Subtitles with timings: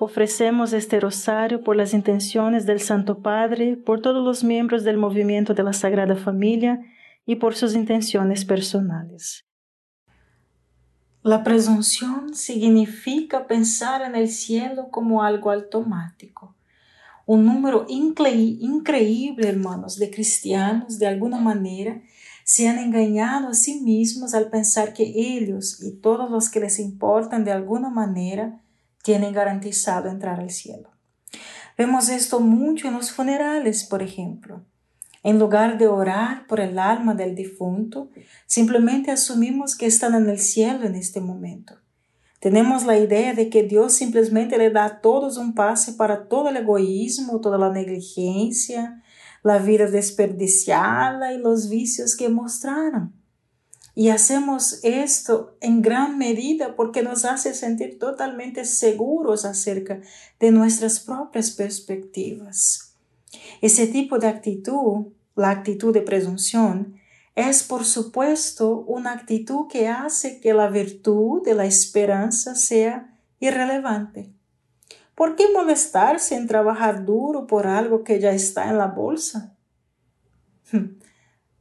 [0.00, 5.54] Ofrecemos este rosario por las intenciones del Santo Padre, por todos los miembros del movimiento
[5.54, 6.80] de la Sagrada Familia
[7.24, 9.44] y por sus intenciones personales.
[11.22, 16.54] La presunción significa pensar en el cielo como algo automático.
[17.24, 22.02] Un número increíble, hermanos, de cristianos, de alguna manera,
[22.44, 26.78] se han engañado a sí mismos al pensar que ellos y todos los que les
[26.78, 28.60] importan de alguna manera
[29.04, 30.88] tienen garantizado entrar al cielo.
[31.76, 34.62] Vemos esto mucho en los funerales, por ejemplo.
[35.22, 38.10] En lugar de orar por el alma del difunto,
[38.46, 41.74] simplemente asumimos que están en el cielo en este momento.
[42.40, 46.48] Tenemos la idea de que Dios simplemente le da a todos un pase para todo
[46.48, 49.02] el egoísmo, toda la negligencia,
[49.42, 53.12] la vida desperdiciada y los vicios que mostraron.
[53.94, 60.00] Y hacemos esto en gran medida porque nos hace sentir totalmente seguros acerca
[60.40, 62.96] de nuestras propias perspectivas.
[63.60, 65.06] Ese tipo de actitud,
[65.36, 66.96] la actitud de presunción,
[67.36, 74.32] es por supuesto una actitud que hace que la virtud de la esperanza sea irrelevante.
[75.14, 79.56] ¿Por qué molestarse en trabajar duro por algo que ya está en la bolsa?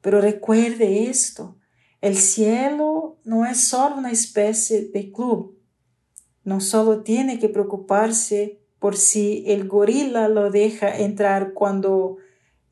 [0.01, 1.55] Pero recuerde esto,
[2.03, 5.57] el cielo no es solo una especie de club.
[6.43, 12.17] No solo tiene que preocuparse por si el gorila lo deja entrar cuando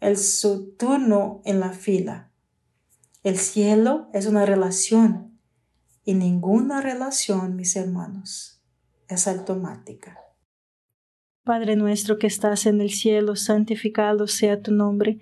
[0.01, 2.29] es su turno en la fila.
[3.23, 5.39] El cielo es una relación
[6.03, 8.61] y ninguna relación, mis hermanos,
[9.07, 10.19] es automática.
[11.45, 15.21] Padre nuestro que estás en el cielo, santificado sea tu nombre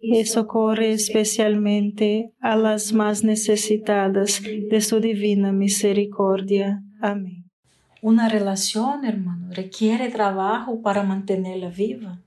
[0.00, 6.82] y socorre especialmente a las más necesitadas de su divina misericordia.
[7.00, 7.50] Amén.
[8.02, 12.18] Una relación, hermano, requiere trabajo para mantenerla viva.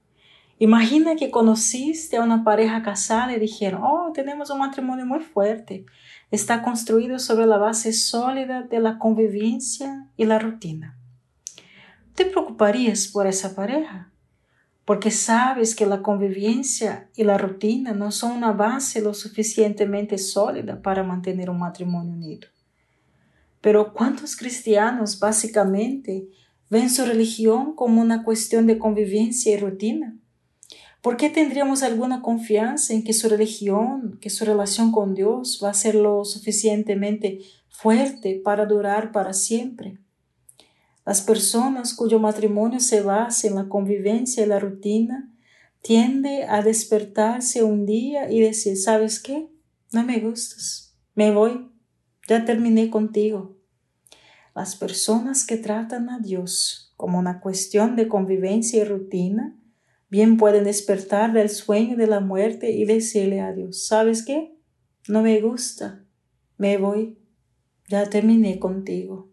[0.60, 5.86] Imagina que conociste a una pareja casada y dijeron, oh, tenemos un matrimonio muy fuerte.
[6.30, 10.98] Está construido sobre la base sólida de la convivencia y la rutina.
[12.14, 14.12] ¿Te preocuparías por esa pareja?
[14.85, 20.81] Porque sabes que la convivencia y la rutina no son una base lo suficientemente sólida
[20.81, 22.50] para mantener un matrimonio unido.
[23.62, 26.27] Pero ¿cuántos cristianos básicamente
[26.69, 30.18] ven su religión como una cuestión de convivencia y rutina?
[31.01, 35.69] ¿Por qué tendríamos alguna confianza en que su religión, que su relación con Dios va
[35.69, 37.39] a ser lo suficientemente
[37.69, 40.03] fuerte para durar para siempre?
[41.06, 45.34] Las personas cuyo matrimonio se basa en la convivencia y la rutina
[45.82, 49.50] tienden a despertarse un día y decir, ¿sabes qué?
[49.92, 51.70] No me gustas, me voy,
[52.28, 53.58] ya terminé contigo.
[54.56, 59.60] Las personas que tratan a Dios como una cuestión de convivencia y rutina,
[60.10, 64.56] bien pueden despertar del sueño de la muerte y decirle a Dios, ¿sabes qué?
[65.10, 66.06] No me gusta,
[66.58, 67.18] me voy,
[67.90, 69.32] ya terminé contigo.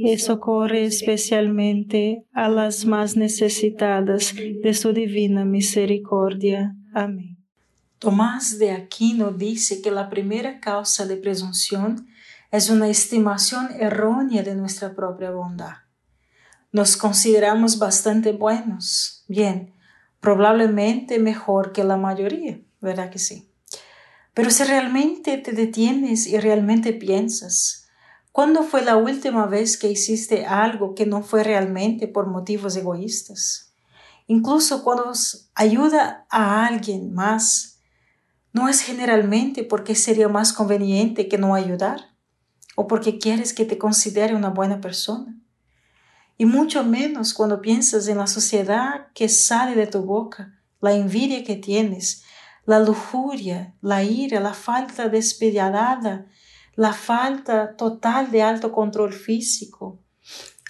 [0.00, 6.76] y socorre especialmente a las más necesitadas de su divina misericordia.
[6.94, 7.36] Amén.
[7.98, 12.06] Tomás de Aquino dice que la primera causa de presunción
[12.52, 15.74] es una estimación errónea de nuestra propia bondad.
[16.70, 19.74] Nos consideramos bastante buenos, bien,
[20.20, 23.50] probablemente mejor que la mayoría, ¿verdad que sí?
[24.32, 27.87] Pero si realmente te detienes y realmente piensas,
[28.38, 33.74] ¿cuándo fue la última vez que hiciste algo que no fue realmente por motivos egoístas?
[34.28, 35.12] Incluso cuando
[35.56, 37.80] ayuda a alguien más,
[38.52, 42.14] no es generalmente porque sería más conveniente que no ayudar
[42.76, 45.36] o porque quieres que te considere una buena persona.
[46.36, 51.42] Y mucho menos cuando piensas en la sociedad que sale de tu boca, la envidia
[51.42, 52.22] que tienes,
[52.66, 56.26] la lujuria, la ira, la falta despiadada,
[56.78, 59.98] la falta total de alto control físico.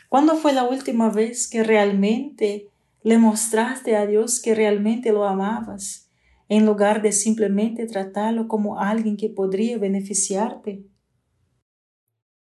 [0.08, 2.68] ¿Cuándo fue la última vez que realmente
[3.04, 6.08] le mostraste a Dios que realmente lo amabas?
[6.48, 10.82] en lugar de simplemente tratarlo como alguien que podría beneficiarte.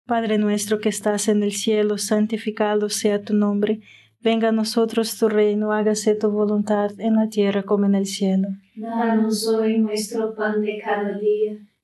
[0.07, 3.81] Padre nuestro que estás en el cielo, santificado sea tu nombre.
[4.21, 8.49] Venga a nosotros tu reino, hágase tu voluntad en la tierra como en el cielo.
[8.75, 11.59] Danos hoy nuestro pan de cada día,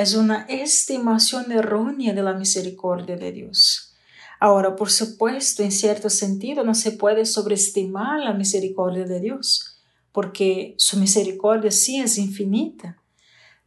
[0.00, 3.94] es una estimación errónea de la misericordia de Dios.
[4.38, 9.78] Ahora, por supuesto, en cierto sentido, no se puede sobreestimar la misericordia de Dios,
[10.12, 12.96] porque su misericordia sí es infinita.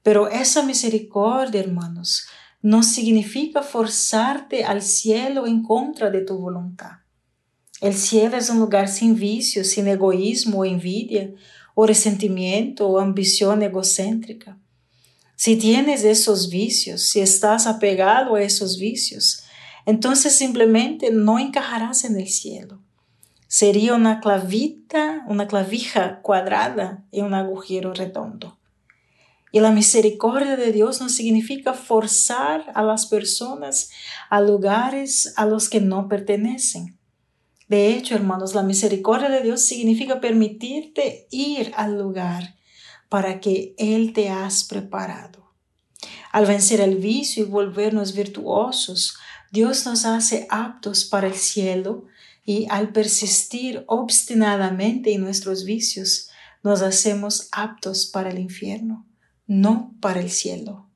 [0.02, 2.26] Pero esa misericordia, hermanos,
[2.64, 7.04] no significa forzarte al cielo en contra de tu voluntad.
[7.80, 11.32] El cielo es un lugar sin vicios, sin egoísmo o envidia,
[11.76, 14.58] o resentimiento o ambición egocéntrica.
[15.36, 19.44] Si tienes esos vicios, si estás apegado a esos vicios,
[19.86, 22.82] entonces simplemente no encajarás en el cielo.
[23.48, 28.58] Sería una clavita, una clavija cuadrada en un agujero redondo.
[29.52, 33.92] Y la misericordia de Dios no significa forzar a las personas
[34.32, 36.98] a lugares a los que no pertenecen.
[37.68, 42.56] De hecho, hermanos, la misericordia de Dios significa permitirte ir al lugar
[43.14, 45.54] para que Él te has preparado.
[46.32, 49.20] Al vencer el vicio y volvernos virtuosos,
[49.52, 52.06] Dios nos hace aptos para el cielo
[52.44, 56.32] y al persistir obstinadamente en nuestros vicios,
[56.64, 59.06] nos hacemos aptos para el infierno,
[59.46, 60.90] no para el cielo.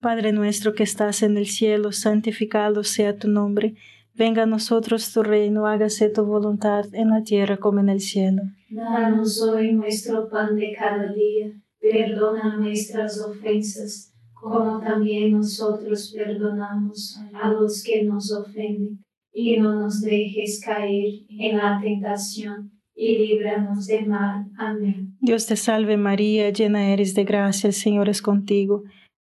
[0.00, 3.74] Padre nuestro que estás en el cielo, santificado sea tu nombre
[4.18, 8.42] Venga a nosotros tu reino, hágase tu voluntad en la tierra como en el cielo.
[8.68, 17.52] Danos hoy nuestro pan de cada día, perdona nuestras ofensas, como también nosotros perdonamos a
[17.52, 24.08] los que nos ofenden, y no nos dejes caer en la tentación, y líbranos del
[24.08, 24.46] mal.
[24.58, 25.16] Amén.
[25.20, 28.82] Dios te salve María, llena eres de gracia, el Señor es contigo.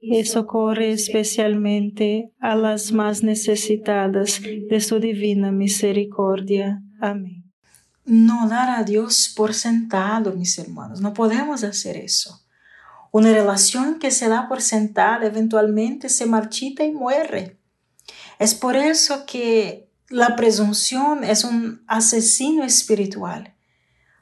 [0.00, 6.82] y socorre especialmente a las más necesitadas de su divina misericordia.
[7.00, 7.40] Amén
[8.10, 11.00] no dar a Dios por sentado, mis hermanos.
[11.00, 12.44] No podemos hacer eso.
[13.12, 17.60] Una relación que se da por sentada eventualmente se marchita y muere.
[18.38, 23.54] Es por eso que la presunción es un asesino espiritual,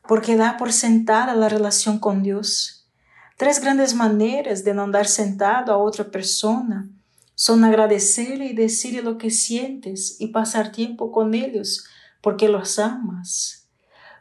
[0.07, 2.78] porque da por sentada la relación con Dios.
[3.39, 6.91] Tres grandes maneras de no dar sentado a otra persona
[7.37, 11.85] son agradecerle y decirle lo que sientes y pasar tiempo con ellos
[12.21, 13.69] porque los amas.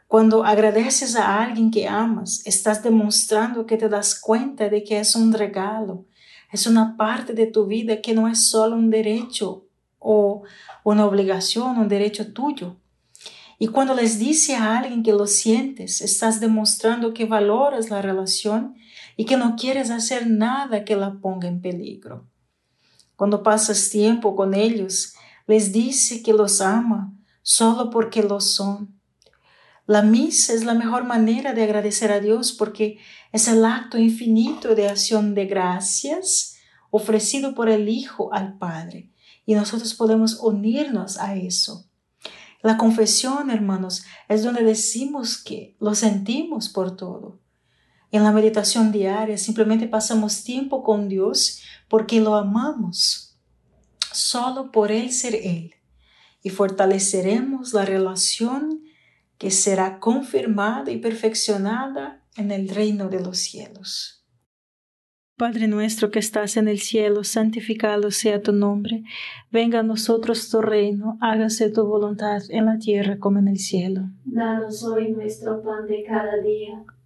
[0.06, 5.16] Cuando agradeces a alguien que amas, estás demostrando que te das cuenta de que es
[5.16, 6.04] un regalo,
[6.52, 9.66] es una parte de tu vida que no es solo un derecho
[9.98, 10.44] o
[10.84, 12.76] una obligación, un derecho tuyo.
[13.58, 18.76] Y cuando les dices a alguien que lo sientes, estás demostrando que valoras la relación
[19.18, 22.26] y que no quieres hacer nada que la ponga en peligro.
[23.16, 25.12] Cuando pasas tiempo con ellos,
[25.46, 28.98] les dice que los ama solo porque lo son
[29.88, 32.98] la misa es la mejor manera de agradecer a Dios porque
[33.32, 36.58] es el acto infinito de acción de gracias
[36.90, 39.10] ofrecido por el Hijo al Padre
[39.46, 41.86] y nosotros podemos unirnos a eso.
[42.62, 47.40] La confesión, hermanos, es donde decimos que lo sentimos por todo.
[48.10, 49.36] En la meditación diaria.
[49.38, 53.38] Simplemente pasamos tiempo con Dios porque lo amamos,
[54.12, 55.74] solo por Él ser Él,
[56.42, 58.82] y fortaleceremos la relación
[59.38, 64.18] que será confirmada y perfeccionada en el reino de los cielos.
[65.38, 69.04] Padre nuestro que estás en el cielo, santificado sea tu nombre,
[69.52, 74.00] venga a nosotros tu reino, hágase tu voluntad en la tierra como en el cielo.
[74.24, 76.84] Danos hoy nuestro pan de cada día,